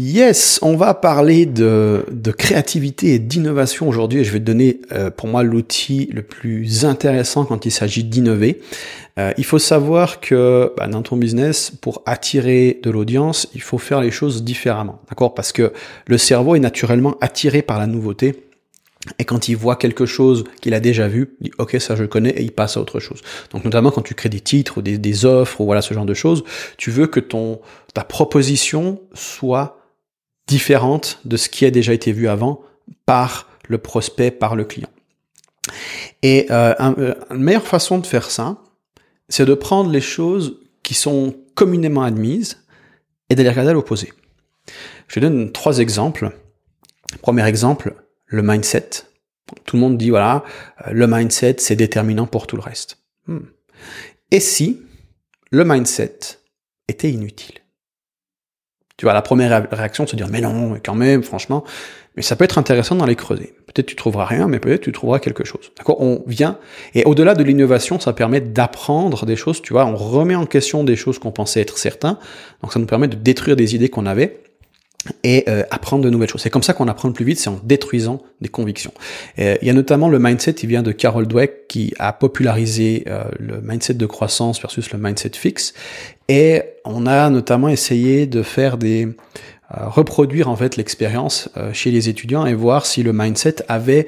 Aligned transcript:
Yes, 0.00 0.60
on 0.62 0.76
va 0.76 0.94
parler 0.94 1.44
de, 1.44 2.06
de 2.12 2.30
créativité 2.30 3.14
et 3.14 3.18
d'innovation 3.18 3.88
aujourd'hui 3.88 4.22
je 4.22 4.30
vais 4.30 4.38
te 4.38 4.44
donner 4.44 4.80
euh, 4.92 5.10
pour 5.10 5.26
moi 5.26 5.42
l'outil 5.42 6.08
le 6.12 6.22
plus 6.22 6.84
intéressant 6.84 7.44
quand 7.44 7.66
il 7.66 7.72
s'agit 7.72 8.04
d'innover. 8.04 8.60
Euh, 9.18 9.32
il 9.38 9.44
faut 9.44 9.58
savoir 9.58 10.20
que 10.20 10.72
bah, 10.76 10.86
dans 10.86 11.02
ton 11.02 11.16
business, 11.16 11.72
pour 11.80 12.02
attirer 12.06 12.78
de 12.80 12.90
l'audience, 12.90 13.48
il 13.56 13.60
faut 13.60 13.78
faire 13.78 14.00
les 14.00 14.12
choses 14.12 14.44
différemment, 14.44 15.00
d'accord? 15.08 15.34
Parce 15.34 15.50
que 15.50 15.72
le 16.06 16.16
cerveau 16.16 16.54
est 16.54 16.60
naturellement 16.60 17.16
attiré 17.20 17.60
par 17.62 17.80
la 17.80 17.88
nouveauté. 17.88 18.44
Et 19.18 19.24
quand 19.24 19.48
il 19.48 19.56
voit 19.56 19.74
quelque 19.74 20.06
chose 20.06 20.44
qu'il 20.60 20.74
a 20.74 20.80
déjà 20.80 21.08
vu, 21.08 21.34
il 21.40 21.48
dit 21.48 21.52
ok 21.58 21.76
ça 21.80 21.96
je 21.96 22.04
connais 22.04 22.30
et 22.30 22.42
il 22.42 22.52
passe 22.52 22.76
à 22.76 22.80
autre 22.80 23.00
chose. 23.00 23.20
Donc 23.50 23.64
notamment 23.64 23.90
quand 23.90 24.02
tu 24.02 24.14
crées 24.14 24.28
des 24.28 24.38
titres 24.38 24.78
ou 24.78 24.82
des, 24.82 24.96
des 24.96 25.24
offres 25.24 25.60
ou 25.60 25.64
voilà 25.64 25.82
ce 25.82 25.92
genre 25.92 26.06
de 26.06 26.14
choses, 26.14 26.44
tu 26.76 26.92
veux 26.92 27.08
que 27.08 27.18
ton 27.18 27.58
ta 27.94 28.04
proposition 28.04 29.00
soit 29.12 29.77
différente 30.48 31.20
de 31.24 31.36
ce 31.36 31.48
qui 31.48 31.64
a 31.64 31.70
déjà 31.70 31.92
été 31.92 32.10
vu 32.10 32.26
avant 32.26 32.60
par 33.06 33.48
le 33.68 33.78
prospect, 33.78 34.32
par 34.32 34.56
le 34.56 34.64
client. 34.64 34.88
Et 36.22 36.46
euh, 36.50 36.74
euh, 36.80 37.14
une 37.30 37.42
meilleure 37.42 37.66
façon 37.66 37.98
de 37.98 38.06
faire 38.06 38.30
ça, 38.30 38.58
c'est 39.28 39.44
de 39.44 39.54
prendre 39.54 39.90
les 39.90 40.00
choses 40.00 40.60
qui 40.82 40.94
sont 40.94 41.36
communément 41.54 42.02
admises 42.02 42.64
et 43.28 43.34
de 43.34 43.42
les 43.42 43.50
regarder 43.50 43.70
à 43.70 43.74
l'opposé. 43.74 44.12
Je 45.06 45.20
donne 45.20 45.52
trois 45.52 45.78
exemples. 45.78 46.32
Premier 47.20 47.46
exemple, 47.46 47.94
le 48.26 48.42
mindset. 48.42 48.90
Tout 49.64 49.76
le 49.76 49.80
monde 49.80 49.98
dit, 49.98 50.10
voilà, 50.10 50.44
euh, 50.86 50.92
le 50.92 51.06
mindset, 51.06 51.56
c'est 51.58 51.76
déterminant 51.76 52.26
pour 52.26 52.46
tout 52.46 52.56
le 52.56 52.62
reste. 52.62 52.98
Hmm. 53.26 53.40
Et 54.30 54.40
si 54.40 54.82
le 55.50 55.64
mindset 55.64 56.18
était 56.88 57.10
inutile? 57.10 57.60
Tu 58.98 59.06
vois, 59.06 59.14
la 59.14 59.22
première 59.22 59.66
réaction 59.70 60.04
de 60.04 60.08
se 60.08 60.16
dire, 60.16 60.26
mais 60.28 60.40
non, 60.40 60.76
quand 60.84 60.94
même, 60.94 61.22
franchement, 61.22 61.64
mais 62.16 62.22
ça 62.22 62.34
peut 62.34 62.44
être 62.44 62.58
intéressant 62.58 62.96
dans 62.96 63.06
les 63.06 63.14
creuser. 63.14 63.54
Peut-être 63.66 63.86
tu 63.86 63.94
trouveras 63.94 64.24
rien, 64.24 64.48
mais 64.48 64.58
peut-être 64.58 64.80
tu 64.80 64.90
trouveras 64.90 65.20
quelque 65.20 65.44
chose. 65.44 65.70
D'accord 65.78 66.00
On 66.00 66.24
vient, 66.26 66.58
et 66.94 67.04
au-delà 67.04 67.36
de 67.36 67.44
l'innovation, 67.44 68.00
ça 68.00 68.12
permet 68.12 68.40
d'apprendre 68.40 69.24
des 69.24 69.36
choses, 69.36 69.62
tu 69.62 69.72
vois, 69.72 69.86
on 69.86 69.94
remet 69.94 70.34
en 70.34 70.46
question 70.46 70.82
des 70.82 70.96
choses 70.96 71.20
qu'on 71.20 71.30
pensait 71.30 71.60
être 71.60 71.78
certains, 71.78 72.18
donc 72.60 72.72
ça 72.72 72.80
nous 72.80 72.86
permet 72.86 73.06
de 73.06 73.14
détruire 73.14 73.54
des 73.54 73.76
idées 73.76 73.88
qu'on 73.88 74.04
avait, 74.04 74.40
et 75.22 75.44
euh, 75.48 75.62
apprendre 75.70 76.04
de 76.04 76.10
nouvelles 76.10 76.28
choses. 76.28 76.42
C'est 76.42 76.50
comme 76.50 76.62
ça 76.62 76.74
qu'on 76.74 76.88
apprend 76.88 77.08
le 77.08 77.14
plus 77.14 77.24
vite, 77.24 77.38
c'est 77.38 77.48
en 77.48 77.60
détruisant 77.62 78.20
des 78.40 78.48
convictions. 78.48 78.92
Euh, 79.38 79.56
il 79.62 79.68
y 79.68 79.70
a 79.70 79.74
notamment 79.74 80.08
le 80.08 80.18
mindset, 80.18 80.52
il 80.62 80.68
vient 80.68 80.82
de 80.82 80.92
Carol 80.92 81.26
Dweck 81.26 81.68
qui 81.68 81.94
a 81.98 82.12
popularisé 82.12 83.04
euh, 83.06 83.24
le 83.38 83.60
mindset 83.60 83.94
de 83.94 84.06
croissance 84.06 84.60
versus 84.60 84.90
le 84.92 84.98
mindset 84.98 85.32
fixe. 85.34 85.72
Et 86.28 86.62
on 86.84 87.06
a 87.06 87.30
notamment 87.30 87.68
essayé 87.68 88.26
de 88.26 88.42
faire 88.42 88.76
des 88.76 89.08
reproduire 89.70 90.48
en 90.48 90.56
fait 90.56 90.76
l'expérience 90.76 91.50
chez 91.74 91.90
les 91.90 92.08
étudiants 92.08 92.46
et 92.46 92.54
voir 92.54 92.86
si 92.86 93.02
le 93.02 93.12
mindset 93.12 93.56
avait 93.68 94.06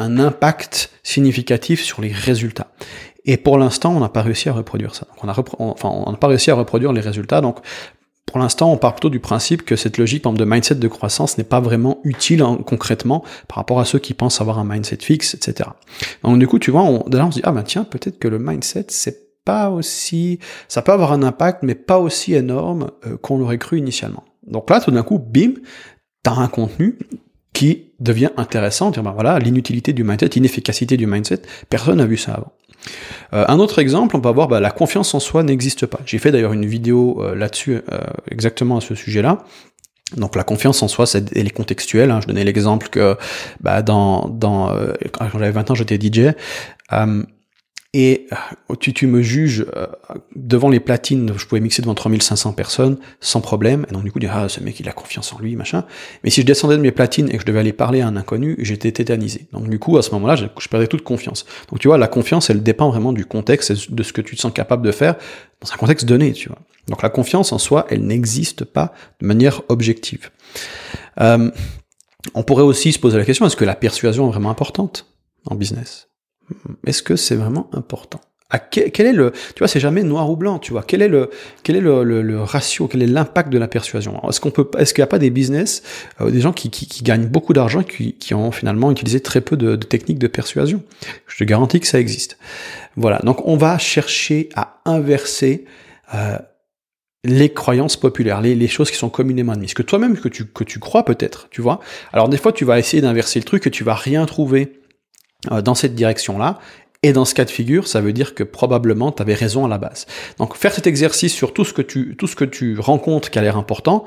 un 0.00 0.18
impact 0.18 0.90
significatif 1.04 1.82
sur 1.82 2.02
les 2.02 2.10
résultats. 2.10 2.72
Et 3.24 3.36
pour 3.36 3.58
l'instant, 3.58 3.96
on 3.96 4.00
n'a 4.00 4.08
pas 4.08 4.22
réussi 4.22 4.48
à 4.48 4.52
reproduire 4.52 4.96
ça. 4.96 5.06
Donc 5.06 5.22
on 5.22 5.28
a 5.28 5.44
enfin, 5.60 5.88
on 5.88 6.10
n'a 6.10 6.18
pas 6.18 6.26
réussi 6.26 6.50
à 6.50 6.54
reproduire 6.54 6.92
les 6.92 7.00
résultats. 7.00 7.40
Donc 7.40 7.58
pour 8.26 8.38
l'instant, 8.38 8.72
on 8.72 8.76
part 8.76 8.94
plutôt 8.94 9.10
du 9.10 9.20
principe 9.20 9.62
que 9.64 9.76
cette 9.76 9.98
logique 9.98 10.24
de 10.24 10.44
mindset 10.44 10.76
de 10.76 10.88
croissance 10.88 11.36
n'est 11.38 11.44
pas 11.44 11.60
vraiment 11.60 12.00
utile 12.04 12.42
concrètement 12.64 13.24
par 13.48 13.56
rapport 13.56 13.80
à 13.80 13.84
ceux 13.84 13.98
qui 13.98 14.14
pensent 14.14 14.40
avoir 14.40 14.58
un 14.58 14.64
mindset 14.64 14.98
fixe, 15.00 15.34
etc. 15.34 15.70
Donc 16.22 16.38
du 16.38 16.46
coup, 16.46 16.58
tu 16.58 16.70
vois, 16.70 16.82
on, 16.82 17.04
on 17.06 17.30
se 17.30 17.36
dit 17.36 17.42
ah 17.44 17.52
ben 17.52 17.62
tiens, 17.62 17.84
peut-être 17.84 18.18
que 18.18 18.28
le 18.28 18.38
mindset 18.38 18.86
c'est 18.88 19.32
pas 19.44 19.70
aussi, 19.70 20.38
ça 20.68 20.82
peut 20.82 20.92
avoir 20.92 21.12
un 21.12 21.22
impact, 21.22 21.62
mais 21.62 21.74
pas 21.74 21.98
aussi 21.98 22.34
énorme 22.34 22.90
euh, 23.06 23.16
qu'on 23.16 23.38
l'aurait 23.38 23.58
cru 23.58 23.78
initialement. 23.78 24.24
Donc 24.46 24.70
là, 24.70 24.80
tout 24.80 24.90
d'un 24.90 25.02
coup, 25.02 25.18
bim, 25.18 25.54
t'as 26.22 26.34
un 26.34 26.48
contenu 26.48 26.98
qui 27.52 27.92
devient 28.00 28.30
intéressant. 28.36 28.90
Dire, 28.90 29.02
ben 29.02 29.12
voilà, 29.12 29.38
l'inutilité 29.38 29.92
du 29.92 30.04
mindset, 30.04 30.30
l'inefficacité 30.34 30.96
du 30.96 31.06
mindset, 31.06 31.42
personne 31.68 31.98
n'a 31.98 32.06
vu 32.06 32.16
ça 32.16 32.34
avant. 32.34 32.52
Euh, 33.32 33.44
un 33.48 33.58
autre 33.58 33.78
exemple, 33.78 34.16
on 34.16 34.20
va 34.20 34.32
voir 34.32 34.48
bah, 34.48 34.60
la 34.60 34.70
confiance 34.70 35.14
en 35.14 35.20
soi 35.20 35.42
n'existe 35.42 35.86
pas. 35.86 36.00
J'ai 36.06 36.18
fait 36.18 36.30
d'ailleurs 36.30 36.52
une 36.52 36.66
vidéo 36.66 37.22
euh, 37.22 37.34
là-dessus, 37.34 37.80
euh, 37.92 38.00
exactement 38.30 38.78
à 38.78 38.80
ce 38.80 38.94
sujet-là. 38.94 39.44
Donc 40.16 40.36
la 40.36 40.44
confiance 40.44 40.82
en 40.82 40.88
soi, 40.88 41.06
c'est, 41.06 41.34
elle 41.34 41.46
est 41.46 41.50
contextuelle. 41.50 42.10
Hein. 42.10 42.20
Je 42.20 42.26
donnais 42.26 42.44
l'exemple 42.44 42.88
que 42.88 43.16
bah, 43.60 43.82
dans, 43.82 44.28
dans 44.28 44.76
quand 45.12 45.26
j'avais 45.32 45.50
20 45.50 45.70
ans, 45.70 45.74
j'étais 45.74 45.98
DJ 45.98 46.34
et 47.94 48.26
euh, 48.32 48.74
tu, 48.80 48.94
tu 48.94 49.06
me 49.06 49.20
juges 49.20 49.66
euh, 49.76 49.86
devant 50.34 50.70
les 50.70 50.80
platines, 50.80 51.32
je 51.36 51.44
pouvais 51.46 51.60
mixer 51.60 51.82
devant 51.82 51.94
3500 51.94 52.54
personnes 52.54 52.96
sans 53.20 53.42
problème, 53.42 53.84
et 53.90 53.92
donc 53.92 54.04
du 54.04 54.10
coup 54.10 54.18
dire 54.18 54.32
ah 54.34 54.48
ce 54.48 54.60
mec 54.60 54.80
il 54.80 54.88
a 54.88 54.92
confiance 54.92 55.32
en 55.34 55.38
lui 55.38 55.56
machin. 55.56 55.84
Mais 56.24 56.30
si 56.30 56.40
je 56.40 56.46
descendais 56.46 56.76
de 56.76 56.80
mes 56.80 56.92
platines 56.92 57.28
et 57.28 57.32
que 57.32 57.40
je 57.40 57.46
devais 57.46 57.60
aller 57.60 57.74
parler 57.74 58.00
à 58.00 58.06
un 58.06 58.16
inconnu, 58.16 58.56
j'étais 58.60 58.92
tétanisé. 58.92 59.46
Donc 59.52 59.68
du 59.68 59.78
coup 59.78 59.98
à 59.98 60.02
ce 60.02 60.10
moment-là, 60.12 60.36
je, 60.36 60.68
perdais 60.68 60.86
toute 60.86 61.02
confiance. 61.02 61.44
Donc 61.68 61.80
tu 61.80 61.88
vois, 61.88 61.98
la 61.98 62.08
confiance 62.08 62.48
elle 62.48 62.62
dépend 62.62 62.88
vraiment 62.88 63.12
du 63.12 63.26
contexte, 63.26 63.90
de 63.90 64.02
ce 64.02 64.12
que 64.14 64.22
tu 64.22 64.36
te 64.36 64.40
sens 64.40 64.52
capable 64.52 64.86
de 64.86 64.92
faire 64.92 65.16
dans 65.60 65.70
un 65.70 65.76
contexte 65.76 66.06
donné. 66.06 66.32
Donc 66.88 67.02
la 67.02 67.10
confiance 67.10 67.52
en 67.52 67.58
soi, 67.58 67.86
elle 67.90 68.06
n'existe 68.06 68.64
pas 68.64 68.94
de 69.20 69.26
manière 69.26 69.60
objective. 69.68 70.30
Euh, 71.20 71.50
on 72.34 72.42
pourrait 72.42 72.62
aussi 72.62 72.92
se 72.92 72.98
poser 72.98 73.18
la 73.18 73.24
question 73.24 73.44
est-ce 73.44 73.56
que 73.56 73.64
la 73.66 73.74
persuasion 73.74 74.28
est 74.28 74.32
vraiment 74.32 74.50
importante 74.50 75.12
en 75.44 75.56
business? 75.56 76.08
Est-ce 76.86 77.02
que 77.02 77.16
c'est 77.16 77.36
vraiment 77.36 77.68
important? 77.72 78.20
Quel, 78.70 79.06
est 79.06 79.12
le, 79.12 79.32
tu 79.54 79.60
vois, 79.60 79.68
c'est 79.68 79.80
jamais 79.80 80.02
noir 80.02 80.28
ou 80.30 80.36
blanc, 80.36 80.58
tu 80.58 80.72
vois. 80.72 80.82
Quel 80.86 81.00
est 81.00 81.08
le, 81.08 81.30
quel 81.62 81.76
est 81.76 81.80
le, 81.80 82.42
ratio, 82.42 82.86
quel 82.86 83.02
est 83.02 83.06
l'impact 83.06 83.50
de 83.50 83.58
la 83.58 83.66
persuasion? 83.66 84.20
Est-ce 84.28 84.40
qu'on 84.40 84.50
peut, 84.50 84.68
est-ce 84.78 84.92
qu'il 84.92 85.00
n'y 85.00 85.04
a 85.04 85.08
pas 85.08 85.18
des 85.18 85.30
business, 85.30 85.82
euh, 86.20 86.30
des 86.30 86.40
gens 86.40 86.52
qui, 86.52 86.70
gagnent 87.02 87.26
beaucoup 87.26 87.54
d'argent, 87.54 87.82
qui, 87.82 88.12
qui 88.14 88.34
ont 88.34 88.52
finalement 88.52 88.90
utilisé 88.90 89.20
très 89.20 89.40
peu 89.40 89.56
de, 89.56 89.76
techniques 89.76 90.18
de 90.18 90.26
persuasion? 90.26 90.82
Je 91.26 91.38
te 91.38 91.44
garantis 91.44 91.80
que 91.80 91.86
ça 91.86 91.98
existe. 91.98 92.36
Voilà. 92.96 93.20
Donc 93.20 93.46
on 93.46 93.56
va 93.56 93.78
chercher 93.78 94.50
à 94.54 94.80
inverser 94.84 95.64
euh, 96.14 96.36
les 97.24 97.50
croyances 97.50 97.96
populaires, 97.96 98.42
les, 98.42 98.54
les, 98.54 98.68
choses 98.68 98.90
qui 98.90 98.98
sont 98.98 99.08
communément 99.08 99.52
admises, 99.52 99.72
que 99.72 99.82
toi-même 99.82 100.18
que 100.18 100.28
tu 100.28 100.44
que 100.44 100.64
tu 100.64 100.78
crois 100.78 101.04
peut-être, 101.06 101.48
tu 101.50 101.62
vois. 101.62 101.80
Alors 102.12 102.28
des 102.28 102.36
fois 102.36 102.52
tu 102.52 102.66
vas 102.66 102.78
essayer 102.78 103.00
d'inverser 103.00 103.38
le 103.38 103.44
truc 103.44 103.66
et 103.66 103.70
tu 103.70 103.82
vas 103.82 103.94
rien 103.94 104.26
trouver 104.26 104.81
dans 105.50 105.74
cette 105.74 105.94
direction-là. 105.94 106.60
Et 107.04 107.12
dans 107.12 107.24
ce 107.24 107.34
cas 107.34 107.44
de 107.44 107.50
figure, 107.50 107.88
ça 107.88 108.00
veut 108.00 108.12
dire 108.12 108.34
que 108.34 108.44
probablement 108.44 109.10
tu 109.10 109.22
avais 109.22 109.34
raison 109.34 109.64
à 109.64 109.68
la 109.68 109.78
base. 109.78 110.06
Donc 110.38 110.56
faire 110.56 110.72
cet 110.72 110.86
exercice 110.86 111.34
sur 111.34 111.52
tout 111.52 111.64
ce 111.64 111.72
que 111.72 111.82
tu, 111.82 112.14
tout 112.16 112.28
ce 112.28 112.36
que 112.36 112.44
tu 112.44 112.78
rencontres 112.78 113.30
qui 113.30 113.38
a 113.40 113.42
l'air 113.42 113.56
important, 113.56 114.06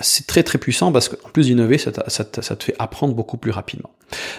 c'est 0.00 0.26
très 0.26 0.42
très 0.42 0.58
puissant 0.58 0.92
parce 0.92 1.08
qu'en 1.08 1.30
plus 1.30 1.46
d'innover, 1.46 1.78
ça, 1.78 1.90
ça, 2.06 2.24
ça, 2.40 2.56
te 2.56 2.64
fait 2.64 2.74
apprendre 2.78 3.14
beaucoup 3.14 3.38
plus 3.38 3.50
rapidement. 3.50 3.90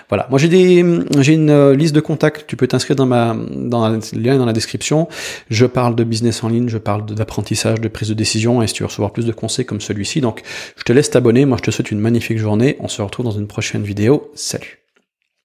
Voilà. 0.08 0.28
Moi 0.30 0.40
j'ai 0.40 0.48
des, 0.48 0.86
j'ai 1.20 1.34
une 1.34 1.50
euh, 1.50 1.76
liste 1.76 1.96
de 1.96 2.00
contacts. 2.00 2.46
Tu 2.48 2.56
peux 2.56 2.68
t'inscrire 2.68 2.96
dans 2.96 3.08
ma, 3.08 3.36
dans 3.36 3.90
le 3.90 4.00
lien 4.14 4.38
dans 4.38 4.46
la 4.46 4.54
description. 4.54 5.08
Je 5.50 5.66
parle 5.66 5.96
de 5.96 6.04
business 6.04 6.44
en 6.44 6.50
ligne, 6.50 6.70
je 6.70 6.78
parle 6.78 7.06
d'apprentissage, 7.06 7.82
de 7.82 7.88
prise 7.88 8.10
de 8.10 8.14
décision. 8.14 8.62
Et 8.62 8.68
si 8.68 8.76
tu 8.76 8.84
veux 8.84 8.88
recevoir 8.88 9.12
plus 9.12 9.26
de 9.26 9.32
conseils 9.32 9.66
comme 9.66 9.82
celui-ci, 9.82 10.22
donc 10.22 10.44
je 10.78 10.84
te 10.84 10.94
laisse 10.94 11.10
t'abonner. 11.10 11.46
Moi 11.46 11.58
je 11.58 11.64
te 11.64 11.72
souhaite 11.72 11.92
une 11.92 12.00
magnifique 12.00 12.38
journée. 12.38 12.78
On 12.80 12.88
se 12.88 13.02
retrouve 13.02 13.26
dans 13.26 13.32
une 13.32 13.48
prochaine 13.48 13.84
vidéo. 13.84 14.32
Salut. 14.36 14.80